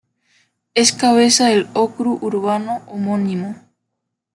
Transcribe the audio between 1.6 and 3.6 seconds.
ókrug urbano homónimo.